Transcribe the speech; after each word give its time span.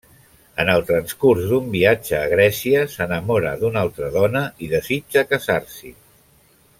En 0.61 0.69
el 0.75 0.85
transcurs 0.85 1.43
d'un 1.51 1.67
viatge 1.75 2.15
a 2.21 2.31
Grècia, 2.33 2.81
s’enamora 2.95 3.53
d'una 3.61 3.83
altra 3.85 4.09
dona 4.19 4.45
i 4.69 4.75
desitja 4.75 5.27
casar-s’hi. 5.35 5.93